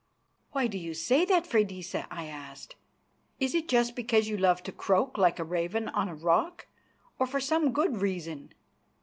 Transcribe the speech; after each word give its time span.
"Why 0.51 0.65
do 0.65 0.79
you 0.79 0.95
say 0.95 1.25
that, 1.25 1.45
Freydisa?" 1.45 2.07
I 2.09 2.25
asked. 2.25 2.75
"Is 3.39 3.53
it 3.53 3.67
just 3.67 3.95
because 3.95 4.27
you 4.27 4.35
love 4.35 4.63
to 4.63 4.71
croak 4.71 5.15
like 5.15 5.37
a 5.37 5.43
raven 5.43 5.89
on 5.89 6.09
a 6.09 6.15
rock, 6.15 6.65
or 7.19 7.27
for 7.27 7.39
some 7.39 7.71
good 7.71 7.97
reason?" 8.01 8.51